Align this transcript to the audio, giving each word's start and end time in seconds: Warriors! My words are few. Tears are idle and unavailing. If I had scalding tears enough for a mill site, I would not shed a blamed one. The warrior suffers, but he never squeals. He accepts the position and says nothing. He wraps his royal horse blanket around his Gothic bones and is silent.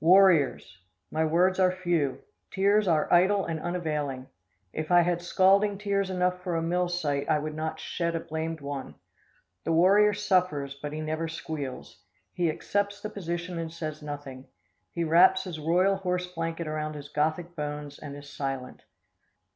Warriors! 0.00 0.78
My 1.12 1.24
words 1.24 1.60
are 1.60 1.70
few. 1.70 2.20
Tears 2.50 2.88
are 2.88 3.06
idle 3.12 3.44
and 3.44 3.60
unavailing. 3.60 4.26
If 4.72 4.90
I 4.90 5.02
had 5.02 5.22
scalding 5.22 5.78
tears 5.78 6.10
enough 6.10 6.42
for 6.42 6.56
a 6.56 6.62
mill 6.62 6.88
site, 6.88 7.28
I 7.30 7.38
would 7.38 7.54
not 7.54 7.78
shed 7.78 8.16
a 8.16 8.18
blamed 8.18 8.60
one. 8.60 8.96
The 9.62 9.70
warrior 9.72 10.14
suffers, 10.14 10.74
but 10.74 10.92
he 10.92 11.00
never 11.00 11.28
squeals. 11.28 12.02
He 12.32 12.50
accepts 12.50 13.00
the 13.00 13.08
position 13.10 13.56
and 13.56 13.72
says 13.72 14.02
nothing. 14.02 14.48
He 14.90 15.04
wraps 15.04 15.44
his 15.44 15.60
royal 15.60 15.94
horse 15.98 16.26
blanket 16.26 16.66
around 16.66 16.94
his 16.94 17.08
Gothic 17.08 17.54
bones 17.54 18.00
and 18.00 18.16
is 18.16 18.28
silent. 18.28 18.82